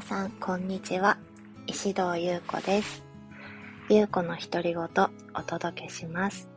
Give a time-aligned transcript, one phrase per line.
[0.00, 1.18] さん、こんにちは。
[1.66, 3.02] 石堂優子です。
[3.88, 4.84] 優子の独り言
[5.34, 6.48] お届けします。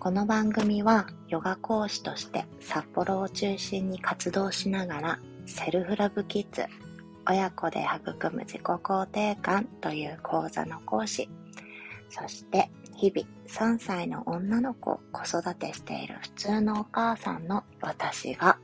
[0.00, 6.66] この番組はヨガ講師として札幌を中心に活動しながらセルフラブキッズ
[7.28, 11.28] 親子で育む自己肯定感という講座の講師
[12.10, 13.28] そして日々
[13.76, 18.58] 3歳の女の子を子育てしている普通のお母さんの私が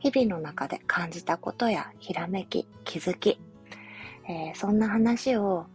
[0.00, 3.40] 日々の中で感じたことやひらめき気づき、
[4.28, 5.66] えーそんな話を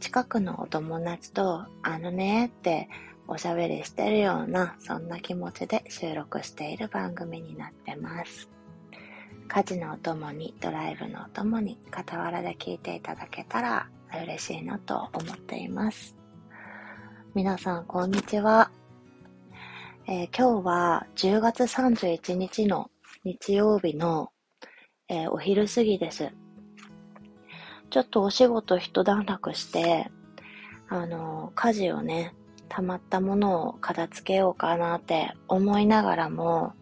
[0.00, 2.88] 近くのお友達とあのねって
[3.26, 8.48] おしゃべりしてるようなそんな気持ちで収録している番組になってます。
[9.48, 13.88] 家事のお供にドライブのお供に傍らで聞いていただけたら
[14.24, 16.16] 嬉しいなと思っています。
[17.34, 18.70] 皆さんこんにちは、
[20.06, 22.90] えー今日は10月31日の
[23.24, 24.30] 日曜日の、
[25.08, 26.30] えーお昼過ぎです
[27.90, 30.10] ちょっとお仕事一段落して、
[30.88, 32.34] あの、家事をね、
[32.68, 36.74] 溜まったものを片付けようかなって思いながらも、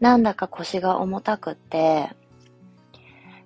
[0.00, 2.10] なんだか腰が重たくって、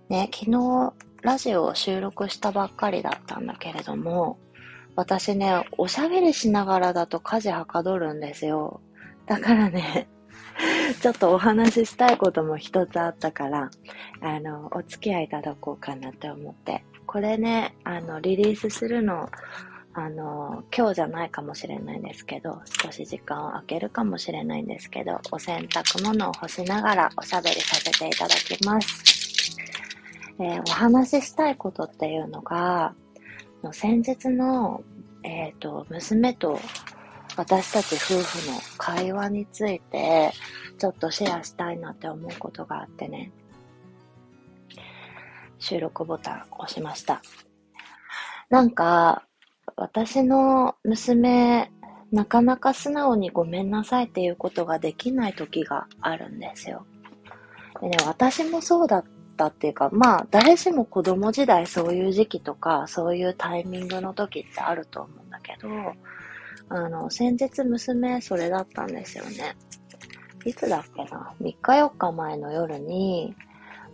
[0.09, 0.93] ね、昨日
[1.23, 4.39] ラジオを収録したばっかりだったんだけれども、
[4.97, 8.81] 私ね、おしゃべりしながらだと家事はかどるんですよ。
[9.27, 10.09] だからね、
[11.01, 13.71] ちょっとお話ししたいことも一つあったから、
[14.21, 16.85] あの、お付き合いいただこうかなって思って。
[17.07, 19.29] これね、あの、リリースするの、
[19.95, 29.57] あの、今日じゃないかもしれないんですけど、少し時間を空けるかもしれないんですけど、お洗濯物を干しながらおしゃべりさせていただきます。
[30.39, 32.95] えーお話ししたいことっていうのが、
[33.73, 34.83] 先日の、
[35.23, 36.61] えっ、と、娘と
[37.37, 40.33] 私たち夫婦の会話について、
[40.79, 43.31] ちょっとシェアしたいなって思うことがあってね。
[45.59, 47.23] 収録ボタン押しました。
[48.49, 49.25] なんか、
[49.77, 51.71] 私の娘、
[52.13, 56.87] なかなか素直にごめんなさいっていうことができない時があるんですよ。
[57.81, 59.05] でね、私もそうだっ
[59.37, 65.69] たっていうか、まあ、誰しも子供時代そういう時期とか、そういうタイミングの時ってあると思うんだけど、
[66.69, 69.57] あの、先日娘それだったんですよね。
[70.45, 73.35] いつだっけな ?3 日4日前の夜に、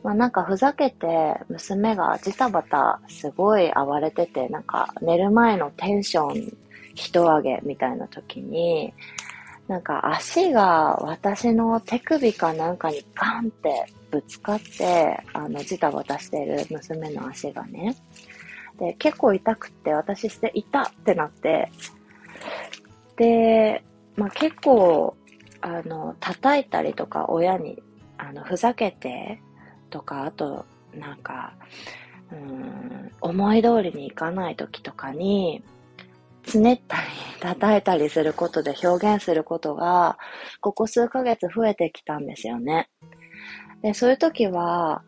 [0.03, 6.57] まあなんかふざけて娘がジタバタすごい暴れてて、なんか寝る前のテンション
[6.95, 8.93] 一上げみたいな時に、
[9.69, 17.97] なんか足が私の手首かなんかにガンってぶつかって、あのジタバタしてる娘の足がね。
[18.79, 21.71] で、結構痛くって私して痛ってなって、
[23.23, 23.85] で、
[24.17, 25.17] まあ結構、
[25.61, 27.81] あの、叩いたりとか親に、
[28.19, 29.41] あの、ふざけて
[29.91, 31.55] とか、あと、なんか、
[32.33, 35.63] うん、思い通りにいかない時とかに、
[36.43, 37.03] つねったり、
[37.39, 40.19] 叩いたりすることで表現することが、
[40.61, 42.91] ここ数ヶ月増えてきたんですよね。
[43.83, 45.05] で、そういう時は、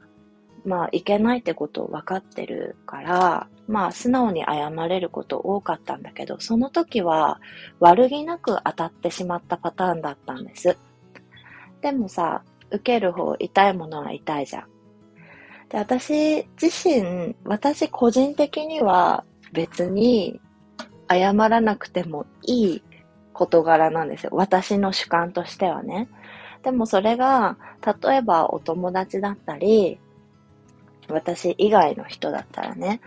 [0.64, 7.40] まあ、いけないってことを分かってるから、まあ、素直に謝れること多かったんだけど、その時は
[7.80, 10.76] 悪気なく当たってしまったパターンだったんです。
[11.80, 14.68] でもさ、受ける方、痛いものは痛いじゃん。
[15.68, 20.40] で、私自身、私個人的には別に
[21.10, 22.82] 謝らなくてもいい
[23.32, 24.30] 事柄なんですよ。
[24.32, 26.08] 私の主観としてはね。
[26.62, 27.58] でもそれが、
[28.02, 30.00] 例えばお友達だったり、
[31.08, 33.00] 私以外の人だったらね、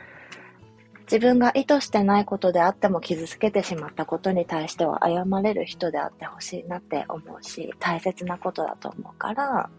[1.03, 9.69] 自分が意図してないことであっても傷つけてしまったことに対しては謝れる人であってほしいなって思うし、大切なことだと思うから、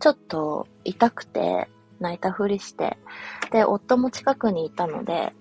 [0.00, 1.68] ちょっと痛くて
[2.00, 2.96] 泣いたふりして、
[3.52, 5.34] で、夫も近くにいたので、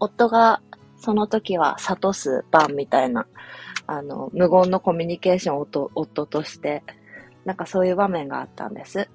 [0.00, 0.60] 夫が
[0.96, 3.26] その時は諭す番みたいな、
[3.86, 6.82] あの、無言のコミュニケーションを夫夫として、
[7.44, 9.08] なんかそういう場面があったんです。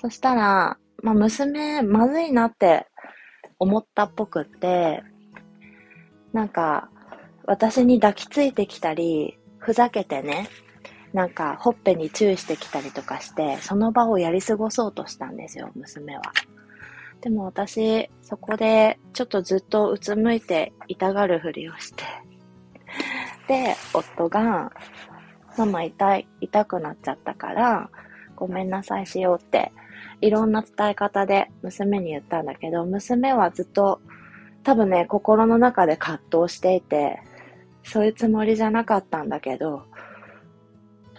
[0.00, 2.86] そしたら、まあ、娘、まずいなって
[3.58, 5.02] 思ったっぽくって、
[6.32, 6.90] なんか、
[7.44, 10.48] 私に抱きついてきたり、ふざけてね、
[11.12, 16.22] なんか、ほっぺに注意してきたりとかして、その場をやり過ごそうとしたんですよ、娘は。
[17.20, 22.04] でも私、そこで、ちょっとずっとうつむいて痛がるふりをして、
[23.48, 24.72] で、夫が、
[25.56, 27.90] ママ痛い、痛くなっちゃったから、
[28.34, 29.72] ごめんなさいしようって、
[30.20, 34.00] いろんな伝え方で娘に言ったんだけど、娘はずっと、
[34.62, 37.20] 多分ね、心の中で葛藤していて、
[37.84, 39.84] そういうつもりじゃなかったんだけど、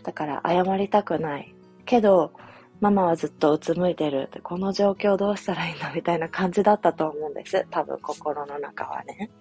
[0.03, 1.53] だから謝りたくない。
[1.85, 2.31] けど、
[2.79, 4.29] ママはずっとうつむいてる。
[4.43, 7.65] この状況どうしたらいいのみたいな感じだったと思うんです。
[7.71, 9.31] 多分心の中はね。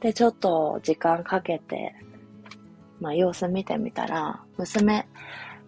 [0.00, 1.94] で、ちょっと時間かけて、
[3.00, 5.08] まあ様子見てみたら、娘、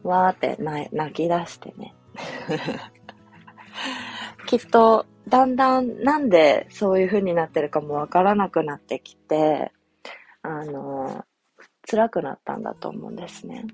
[0.04, 0.56] わーって
[0.92, 1.94] 泣き出してね。
[4.46, 9.72] きっと、だんだんなんでそういう風になってるかもわからなくなってきて、
[10.42, 11.24] あの、
[11.88, 13.64] 辛くなったんだと思うんですね。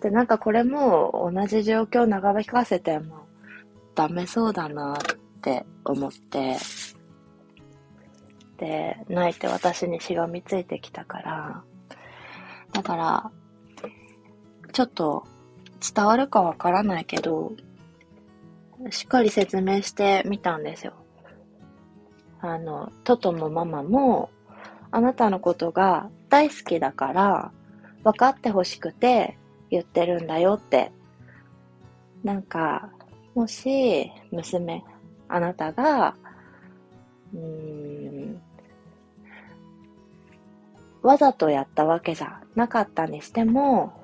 [0.00, 3.26] で、なんかこれも同じ状況を長引かせても
[3.94, 4.96] ダメそうだなっ
[5.42, 6.56] て思って、
[8.56, 11.62] で、泣いて私にしがみついてきたから、
[12.72, 13.30] だから、
[14.72, 15.26] ちょっと
[15.80, 17.52] 伝わるかわからないけど、
[18.90, 20.92] しっかり説明してみたんですよ。
[22.40, 24.30] あの、トトもママも、
[24.90, 27.52] あなたのことが大好きだから、
[28.04, 29.36] 分かってほしくて
[29.70, 30.92] 言ってるんだよって。
[32.24, 32.90] なんか、
[33.34, 34.84] もし、娘、
[35.28, 36.14] あなたが、
[37.34, 38.42] うーん、
[41.02, 43.99] わざとやったわけじゃなかったにしても、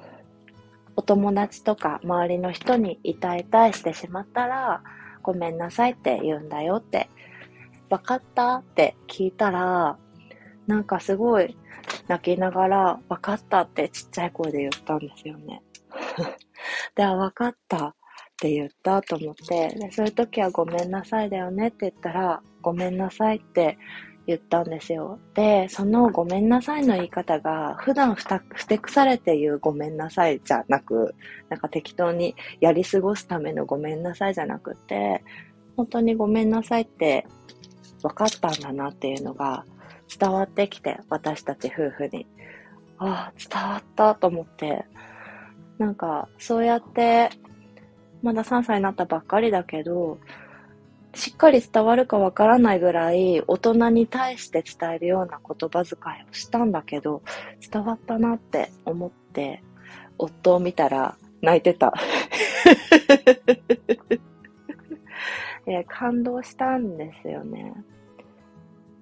[0.96, 4.82] お友達とか周りの人に痛々してしまったら、
[5.22, 7.10] ごめんなさいって言うんだよって、
[7.90, 9.98] わかったって聞いたら、
[10.66, 11.56] なんかすごい
[12.08, 15.62] 泣きながら、わかったってちっちゃい声で言ったんですよね。
[16.96, 17.94] で、あ、わかったっ
[18.38, 23.78] て言ったと思って、で、そういう時はごめんなさいだよねって言ったら、ごめんなさいって
[24.26, 25.18] 言ったんですよ。
[25.34, 31.14] で、そのごめんなさいの言い方が、普段ふたふてくされて言うごめんなさいじゃなく、
[31.48, 35.22] なんか適当にやり過ごすためのごめんなさいじゃなくて、
[35.76, 37.26] 本当にごめんなさいって
[38.02, 39.64] 分かったんだなっていうのが
[40.18, 42.26] 伝わってきて、私たち夫婦に。
[42.98, 44.84] ああ、伝わったと思って、
[45.78, 47.30] なんか、そうやって、
[48.22, 50.18] まだ3歳になったばっかりだけど、
[51.16, 57.22] しっかり伝わるかわからないぐらい大人に対して伝えるような言葉遣いをしたんだけど、
[57.72, 59.62] 伝わったなって思って、
[60.18, 61.94] 夫を見たら泣いてた。
[65.66, 67.72] え感動したんですよね。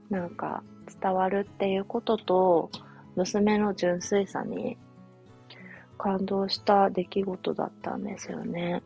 [0.09, 0.63] なんか
[1.03, 2.71] 伝わるっていうことと
[3.17, 4.79] 娘の純粋さに
[5.99, 8.83] 感動した出来事だったんですよね。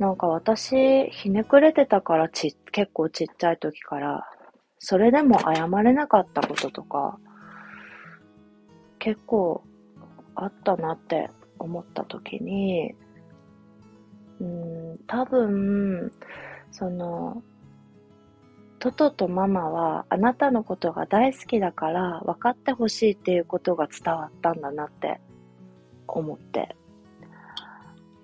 [0.00, 4.26] なんか私、ひねくれてたからち、結構ちっちゃい時から、
[4.78, 7.18] それでも謝れなかったこととか、
[8.98, 9.62] 結構
[10.34, 12.94] あったなって思った時に、
[14.40, 16.10] うん、多分、
[16.72, 17.42] その、
[18.78, 25.20] トトとママはあなたのことが大好きだから分かってほしいっていうことが伝わったんだなって
[26.08, 26.74] 思って。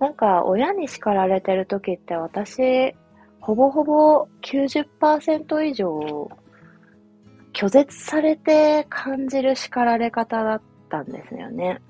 [0.00, 2.94] なんか親に叱られてる時って私、
[3.40, 6.28] ほぼほぼ90%以上
[7.52, 11.80] 拒絶されて感じる叱られ方だったんですよね。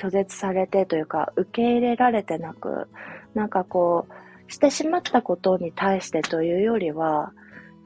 [0.00, 2.88] 拒絶されてというか受け入れられてなく、
[3.34, 4.06] なんかこ
[4.48, 7.32] う、してしまったことに対してというよりは、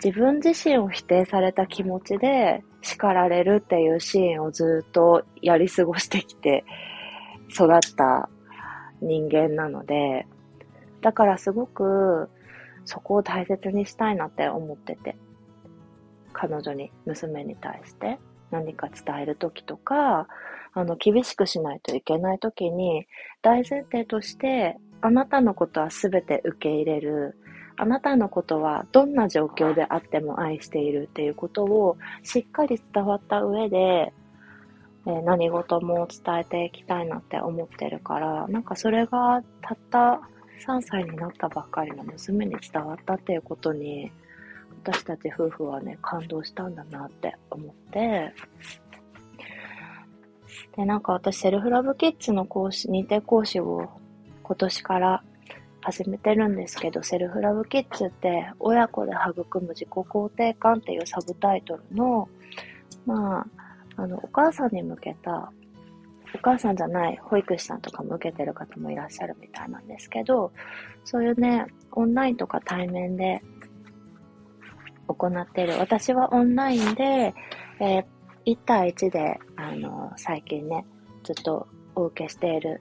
[0.04, 6.64] 自分自身を否定された気持ちで叱られるっていうシーンをずっとやり過ごしてきて
[7.48, 8.28] 育った
[9.02, 10.26] 人間なので、
[11.02, 12.30] だからすごく
[12.84, 15.16] そこを大切にしたいなって思ってて、
[16.32, 18.18] 彼女に、娘に対して
[18.50, 20.28] 何か伝えるときとか、
[20.74, 23.06] あの、厳しくしないといけないときに、
[23.42, 27.36] 大前提として、あなたのことはすべて受け入れる。
[27.76, 34.12] あなたのことはどんな状況であっても愛しているっていうことをしっかり伝わった上で、
[35.06, 40.20] え、何事も伝えていきたいなって思ってるから、なんかそれがたった
[40.66, 44.12] 3歳になったばっかりの娘に伝わったっていうことに、
[44.84, 48.32] 私たち夫婦はね、感動したんだなって思って、
[50.76, 53.90] で、なんか私セルフラブキッズの講師、認定講師を
[54.42, 55.22] 今年から
[55.82, 62.28] 始めてるんですけど、セルフラブキッズって親子で育む自己肯定感っていうサブタイトルの、
[63.04, 63.46] まあ、
[63.96, 65.52] あの、お母さんに向けた、
[66.34, 70.52] お母さんじゃない保育士さんとかも受けてる方もいらっしゃるみたいなんですけど、
[71.04, 73.42] そういうね、オンラインとか対面で
[75.06, 75.78] 行っている。
[75.78, 77.34] 私はオンラインで、
[77.80, 78.04] えー、
[78.46, 80.86] 1対1で、あの、最近ね、
[81.24, 82.80] ずっとお受けしている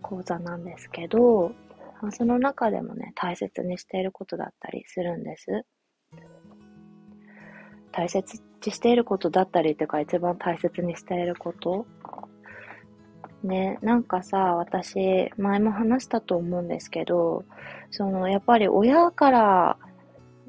[0.00, 1.52] 講座なんですけど、
[2.10, 5.64] その中でもね、大切にしていることだったりするんです。
[7.92, 8.40] 大切っ
[8.70, 11.86] していることだったりとか、一番大切にしていること？
[13.42, 17.44] ね、なんかさ、私、前も話したと思うんですけど、
[17.90, 19.76] その、やっぱり親から、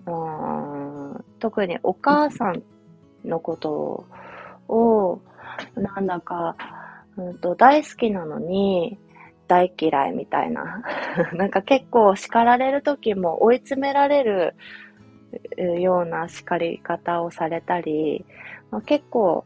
[0.06, 2.62] うん、特にお母さん
[3.26, 4.06] のこと
[4.68, 5.20] を、
[5.76, 6.56] なんだか、
[7.18, 9.00] うんと、大好きなのに、
[9.48, 10.84] 大嫌いみたいな。
[11.34, 14.56] なんか結構叱られる時も追い詰められる
[15.58, 18.26] ような叱り方をされたり、
[18.72, 19.46] まあ、結構、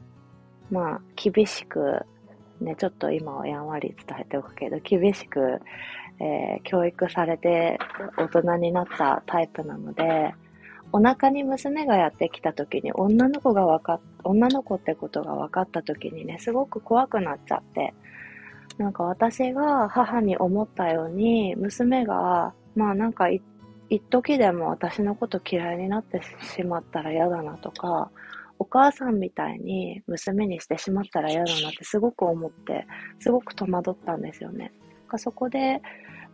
[0.71, 2.05] まあ、厳しく、
[2.61, 5.61] ね、ちょっと今はやんわり伝えておくけど、厳しく、
[6.19, 7.77] えー、教育されて
[8.17, 10.33] 大人になったタイプなので、
[10.91, 17.93] お腹に娘がやってきた時に女の子がわか女の子ってことが分かった時にね、すごく怖くなっちゃって、
[18.77, 23.27] なんか私が母に思ったように、娘が、まあなんか
[23.89, 26.21] 一時でも私のこと嫌いになって
[26.55, 28.11] しまったら嫌だなとか、
[28.59, 32.87] お母さんみたいに娘にしてしまったら嫌だなってすごく思って、
[33.19, 34.71] すごく戸惑ったんですよね。
[35.17, 35.81] そこで、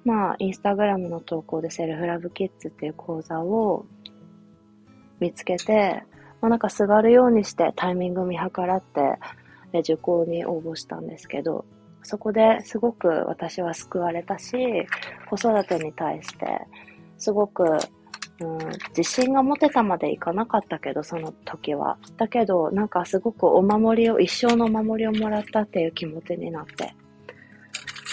[0.04, 3.86] まあ、インスタグラムの投稿でセルフラブキッズっていう講座を
[5.20, 6.04] 見つけて、
[6.42, 11.66] まあ、なんかすがるようにしてタイミング見計らって受講に応募したんですけど、
[12.02, 14.56] そこですごく私は救われたし、
[15.30, 16.68] 子育てに対して
[17.24, 18.58] すごく、うん、
[18.90, 21.98] 自信が持てたまでいかなかったけど、その時は。
[22.18, 26.94] だけど、なんかすごくお守りを、一生のお守りをもらったっていう気持ちになって。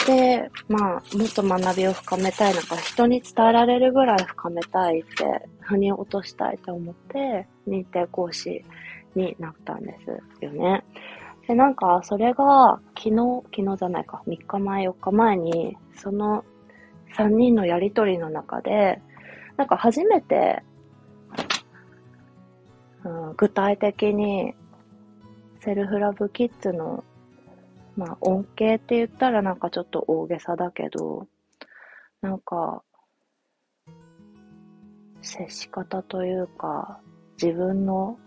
[0.06, 8.64] で、まあ、もっと学びを深めたい、なんか人に伝えられるぐらい深めたいって、腑に落としたいと思って、認定講師
[9.16, 9.96] になったんで
[10.38, 10.84] すよね。
[11.48, 16.44] で、なんか、それが、昨日、昨日じゃないか、3日前、4日前に、その
[17.16, 19.00] 3人のやりとりの中で、
[19.56, 20.62] なんか初めて、
[23.04, 24.54] うん、具体的に、
[25.60, 27.04] セルフラブキッズの
[28.00, 31.26] まあ、恩恵って言ったらなんかちょっと大げさだけど、
[32.22, 32.82] なんか、
[35.20, 37.00] 接し方というか、
[37.40, 38.18] 自分の、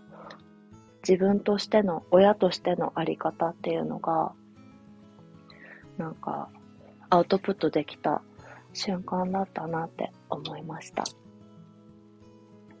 [1.06, 4.32] 自分としての、親としてのあり方っていうのが、
[5.98, 6.50] なんか、
[7.10, 8.22] アウトプットできた
[8.74, 11.04] 瞬間だったなって思いました。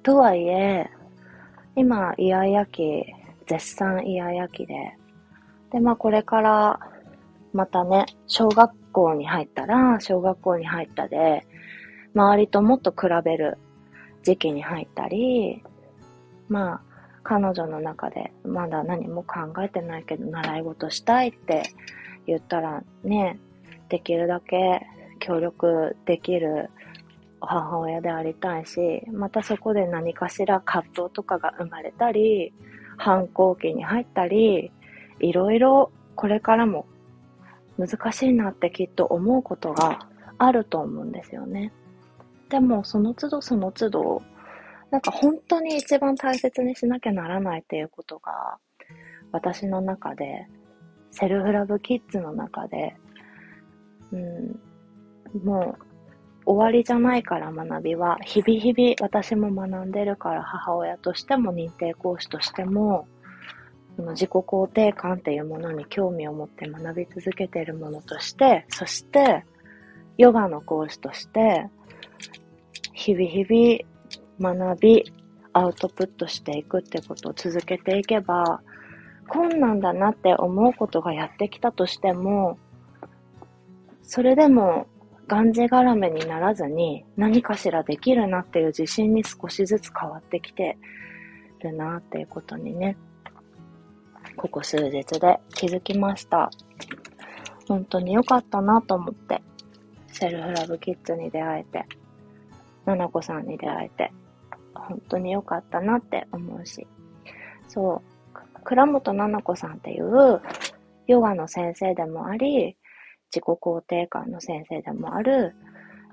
[0.02, 0.90] とはいえ、
[1.76, 3.06] 今、イヤイヤ期、
[3.46, 4.74] 絶賛イヤイヤ期で、
[5.72, 6.80] で、まあこれから、
[7.54, 11.46] またね、小学校に入ったら、小学校に入ったで、
[12.14, 13.58] 周りともっと比べる
[14.22, 15.62] 時期に入ったり、
[16.48, 16.80] まあ、
[17.22, 21.62] 彼女の中でまだ何も考えてないけど習い事したいって
[22.26, 23.38] 言ったらね、
[23.88, 24.86] できるだけ
[25.24, 26.70] 協力できる
[27.40, 32.52] 母親でありたいし、またそこで何かしら葛藤とかが生まれたり、
[32.98, 34.70] 反抗期に入ったり、
[35.20, 36.86] いろいろこれからも
[37.78, 41.72] 難しいなってきっと思うことがあると思うんですよね。
[42.50, 44.22] でもその都度その都度
[44.90, 48.58] なんか本当に一番大切にしなきゃならないっていうことが
[49.32, 50.46] 私の中で
[51.10, 52.94] セルフラブキッズの中で、
[54.12, 54.60] うん、
[55.42, 55.76] も
[56.46, 63.06] う終わりじゃないから学びは日々日々私も学んでるから母親としても認定講師としても
[63.96, 69.44] その自己肯定感っていうものに興味を持って学び続けているものとして、そして、
[70.18, 71.68] ヨガの講師として、
[72.92, 75.12] 日々日々学び、
[75.52, 78.62] アウトプットしていくってことを続けていけば、
[79.28, 82.58] 困難だなって思うことがやってきたとしても、
[84.02, 84.88] それでも、
[85.26, 90.76] がんじがらめにならずに何かしらできるなっていう自信に少しずつ変わってきて
[91.60, 92.96] るなっていうことにね、
[94.36, 96.50] ここ数日で気づきました。
[97.66, 99.42] 本当に良かったなと思って、
[100.08, 101.86] セルフラブキッズに出会えて、
[102.84, 104.12] ななこさんに出会えて、
[104.74, 106.86] 本当に良かったなって思うし、
[107.68, 110.40] そう、倉本ななこさんっていう
[111.06, 112.76] ヨガの先生でもあり、
[113.34, 115.56] 自己肯定感の先生でもある、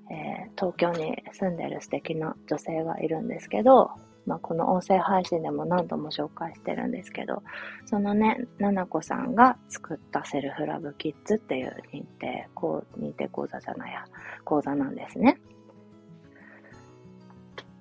[0.10, 3.92] えー、東京に住んでる素敵な女性がいるんですけど、
[4.26, 7.44] まあ、この音声配信でも何度も紹介してるんですけど、
[7.86, 14.04] そのね、ななこさんが作ったセルフラブキッズっていう認定、こう、認定講座じゃないや、
[14.44, 15.40] 講座なんですね。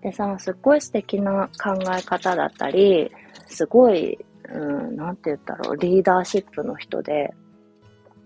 [0.03, 3.11] でさ、すっごい素敵な考え方だったり、
[3.47, 4.19] すごい、
[4.53, 7.33] うん、なんて言ったろう、リーダーシップの人で、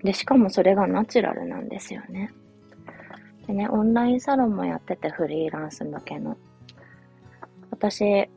[0.05, 2.31] で、しかもそれがナチュラルなんですよね。
[3.47, 6.37] でね、オンラインサロンもやってて、フリーランス向けの。
[7.71, 8.29] 私、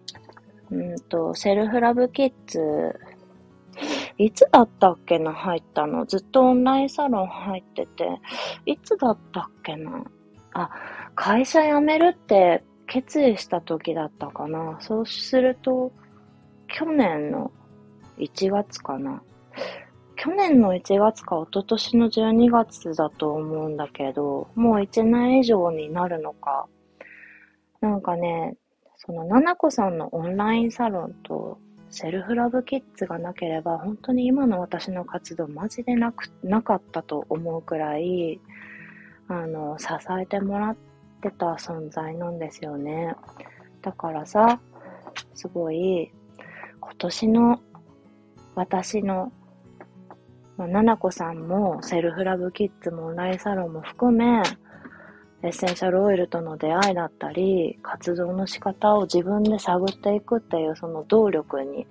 [0.71, 2.99] うんと、セルフラブキッズ
[4.17, 6.05] いつだったっけな、入ったの。
[6.05, 8.19] ずっとオンラインサロン入ってて、
[8.65, 10.03] いつだったっけな。
[10.53, 10.69] あ、
[11.15, 14.77] 会社辞めるって決意した時だったかな。
[14.79, 15.91] そうすると、
[16.67, 17.51] 去年の
[18.17, 19.21] 1月かな。
[20.17, 26.67] 去年の1月か一昨年の12月だと思うんだけど、もう1年以上になるのか。
[27.81, 28.57] なんかね、
[28.97, 31.59] その、ななこさんのオンラインサロンと
[31.89, 38.41] セルフラブキッズがなければ、本当に今の私の活動マジでなく、なかったと思うくらい、
[39.27, 39.87] あの、支
[40.19, 40.75] えてもらっ
[41.21, 43.15] てた存在なんですよね。
[43.83, 44.59] だからさ、
[45.35, 46.11] すごい、
[46.79, 47.61] 今年の
[48.55, 49.31] 私の、
[50.57, 54.41] まあ、ななこさんもセルフラブキッズもオンラインサロンも含め、
[55.43, 61.85] エッセンシャルオイルとの出会いだったり、活動の仕方を自分で探っていくっていうその動力に、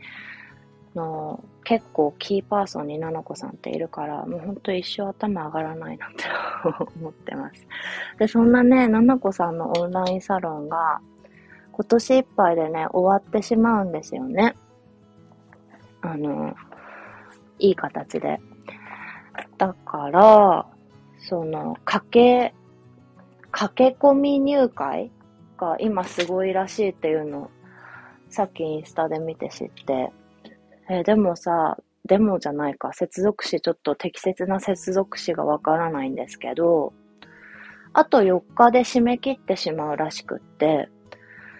[0.97, 6.25] の結構キーパーソンにななこさんっているから、もうほんと一生頭上がらないなって
[6.99, 7.67] 思ってます。
[8.19, 11.01] で、そんなね、ななこさんのオンラインサロンが
[11.73, 14.55] 今年いっぱいでね、終わってしまうんですよね。
[16.01, 16.55] あの、
[17.59, 18.41] いい形で。
[19.59, 20.67] だから、
[21.19, 22.55] その、家計、
[23.51, 25.11] 駆け込み入会
[25.57, 27.51] が今すごいらしいっていうのを
[28.29, 30.13] さっきインスタで見て知って、
[30.89, 36.93] え、でもさ、でもじゃないか、接続詞ちょっと適切な接続詞がわからないんですけど、
[37.93, 40.89] あと4日で締め切ってしまうらしくって、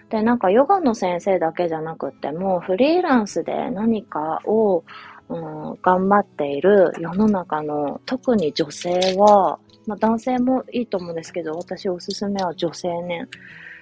[0.09, 4.83] で、なんかヨガの先生だけじゃなくっても、フリーランスで何かを、
[5.29, 13.27] うん、頑張っている世の中の特に女性は、まあ、男性もいいと思うんですけど、私おすすめは女性ね。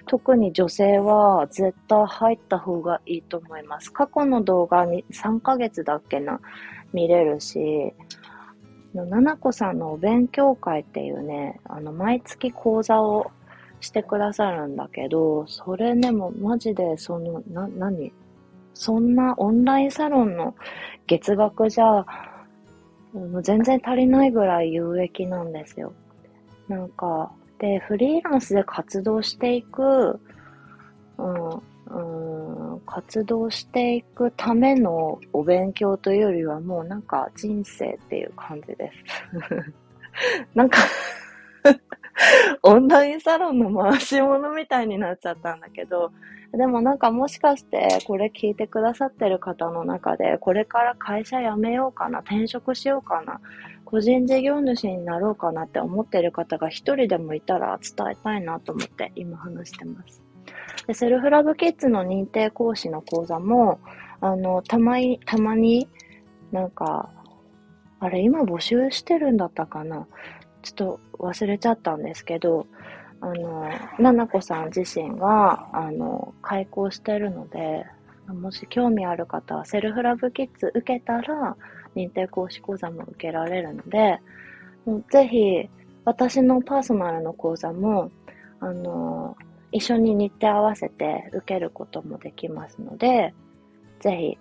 [0.08, 3.92] 特に女性は絶対入った方がいいと思います。
[3.92, 6.40] 過去の動画に3ヶ月だっけな、
[6.92, 7.92] 見れるし、
[8.94, 13.30] ななこさんのお勉強会っていうね、あの、毎月講座を
[13.80, 18.12] してくださるんだけど、それね、もうマジで、その、な、何？
[18.76, 20.54] そんなオンラインサロンの
[21.06, 22.04] 月額じゃ、
[23.14, 25.94] もう全然足りないぐらい有益なんですよ。
[26.68, 30.20] なんか、で、フリーランスで活動していく、
[31.16, 31.50] うん、
[31.88, 40.52] うん、活動していくためのお勉強というよりはもうなんか人生っていう感じです。
[40.54, 40.78] なんか
[42.62, 46.12] オンラインサロンの回し物みたいになっちゃったんだけど、
[46.52, 53.40] でもなんかもしかしてこれ聞いてくださってる方の中で、これから会社辞めようかな、転職しようかな、
[53.84, 60.22] 個人事業主になろうかなって思ってる方が一人でもいたら伝えたいなと思って今話してます。
[60.86, 63.80] で、セルフラブキッズの認定講師の講座も、
[64.20, 65.88] あの、たまに、たまに
[66.52, 67.10] なんか、
[67.98, 70.06] あれ今募集してるんだったかな
[70.62, 72.66] ちょっと忘れちゃったんですけど、
[73.20, 77.86] あの、ななこさん自身が、あの、開講してるので、
[78.28, 81.56] もし興味ある方は、セルフラブキッズ受けたら、
[81.94, 84.20] 認定講師講座も受けられるので、
[85.10, 85.68] ぜひ、
[86.04, 88.10] 私のパーソナルの講座も、
[88.60, 89.36] あの、
[89.72, 93.34] 一緒に日程合わせて受けることもできますので、
[94.00, 94.38] ぜひ、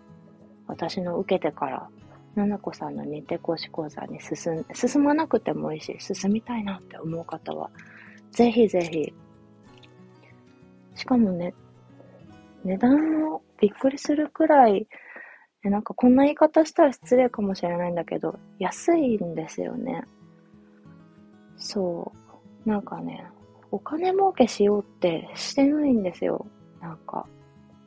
[0.67, 1.87] 私の受けてから、
[2.35, 7.69] ななこさんの認定講師講座に進ん、進まなくてもいいし、進みたいなって思う方は、
[8.35, 9.13] ぜひぜひ。
[10.95, 11.53] しかもね、
[12.65, 14.87] 値段もびっくりするくらい、
[15.63, 20.03] なんかこんな言い方したら失礼かもしれないんだけど、安いんですよね。
[21.57, 22.11] そ
[22.65, 22.69] う。
[22.69, 23.25] なんかね、
[23.71, 26.45] お金儲けしようってしてないんですよ。
[26.81, 27.25] なんか。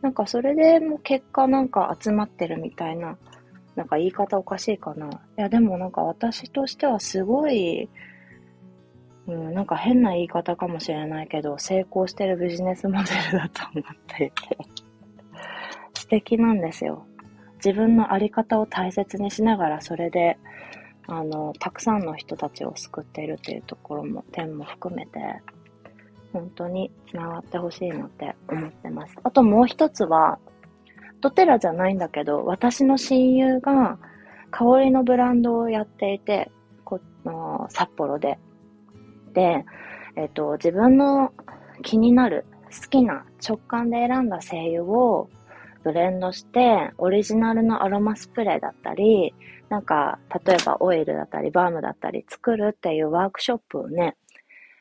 [0.00, 3.18] なんかそれでも結果なんか集まってるみたいな、
[3.76, 5.08] なんか言い方おかしいかな。
[5.08, 7.88] いやでもなんか私としてはすごい、
[9.29, 14.59] うん、なんか変な言い方かもしれないけど、成功してるビジネスモデルだと思っていて
[15.93, 17.07] 素敵なんですよ。
[17.57, 20.38] 自分のあり方を大切にしながら、それで、
[21.07, 25.21] あの、たくさんの人たちを救っているっていうところも、点も含めて、
[26.33, 29.14] 本当に繋がってほしいなって思ってます。
[29.23, 30.38] あともう一つは、
[31.21, 33.99] ドテラじゃないんだけど、私の親友が
[34.51, 36.51] 香りのブランドをやっていて、
[36.85, 38.38] この札幌で。
[39.38, 39.64] で、
[40.16, 41.33] えっ、と、自分の
[41.83, 45.31] 気になる、好きな直感で選んだ精油を
[45.85, 49.33] ブレンドして、オリジナルのアロマスプレーだったり、
[49.68, 54.16] なんか、例えばオイルだったり、バームだったり作るっていうワークショップをね、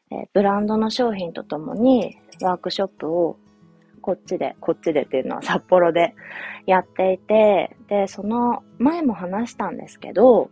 [0.09, 3.37] えブランドの商品とともにワークショップを
[4.01, 6.15] こっちで、こっちでっていうのは札幌で
[6.65, 10.49] やっていて、で、その前も話したんですけど、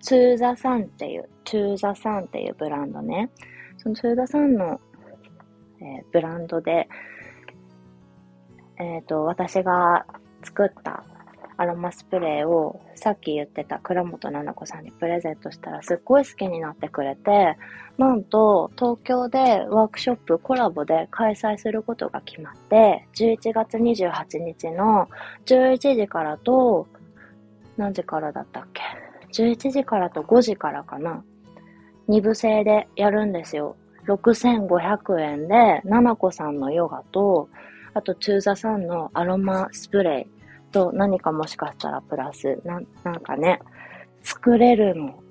[0.00, 3.30] ツーザサンっていう、トゥーザサンっていうブランドね。
[3.78, 4.80] そのトゥーザサンの、
[5.80, 6.88] えー、ブランドで、
[8.78, 10.06] えっ、ー、と、私が
[10.42, 11.04] 作った
[11.60, 17.56] アロマスプレーをさっき言ってた倉本七子さんにプレゼントしたらすっごい好きになってくれて、
[17.98, 25.08] なんと東京でワークショップコラボで開催することが決まって、11月28日の
[25.46, 26.86] 11時からと、
[27.76, 28.82] 何時からだったっけ？
[29.32, 31.24] ?11 時からと5時からかな。
[32.08, 33.76] 2部制でやるんですよ。
[34.06, 37.48] 6500円で、七子さんのヨガと、
[37.94, 40.38] あと、トゥーザさんのアロマスプレー、
[40.70, 43.60] と何かもしかしたらプラス、ななんかね、
[44.22, 45.22] 作れるの。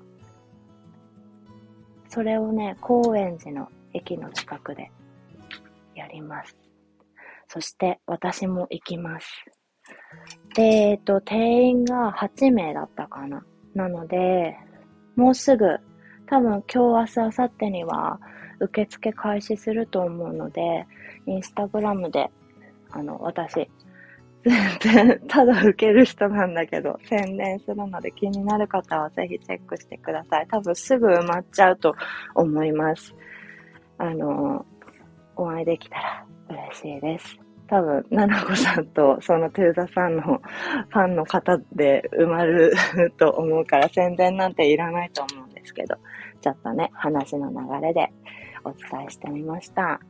[2.08, 4.90] それをね、高円寺の駅の近くで
[5.94, 6.56] やります。
[7.48, 9.26] そして私も行きます。
[10.54, 13.44] で、えっと、定員が8名だったかな。
[13.78, 14.56] なので、
[15.14, 15.64] もうすぐ、
[16.26, 18.20] 多分今日、明日、明後日には
[18.58, 20.84] 受付開始すると思うので、
[21.26, 22.28] インスタグラムで、
[22.90, 23.70] あの、私、
[24.44, 30.48] 全然、ただ受ける人なんだけど、宣伝するので気になる方はぜひチェックしてください。
[30.50, 31.94] 多分すぐ埋まっちゃうと
[32.34, 33.14] 思います。
[33.98, 34.66] あの、
[35.36, 37.47] お会いできたら嬉しいです。
[37.68, 42.72] 多分、ななこさんとそのトゥーザさんのファンの方で埋まる
[43.18, 45.96] と思うから宣伝なんていらないと思うんですけど、
[46.40, 48.10] ちょっとね、話の流れで
[48.64, 50.00] お伝えしてみました。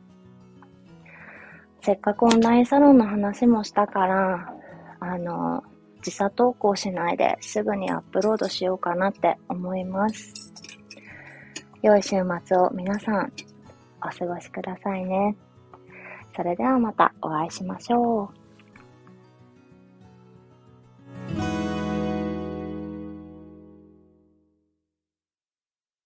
[1.81, 4.53] せっかくオンラインサロンの話もしたから、
[5.01, 5.63] あの、
[6.01, 10.33] 時差投稿しないですぐにアップロードしようかなって思います。
[11.81, 13.33] 良い週末を皆さん
[14.01, 15.35] お過ごしくださいね。
[16.39, 18.38] それではまたお会いしましょう。